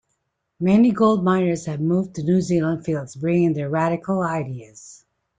Many 0.59 0.93
gold 0.93 1.23
miners 1.23 1.67
had 1.67 1.79
moved 1.79 2.15
to 2.15 2.23
the 2.23 2.31
New 2.31 2.41
Zealand 2.41 2.83
fields 2.85 3.15
bringing 3.15 3.53
their 3.53 3.69
radical 3.69 4.23
ideas. 4.23 5.05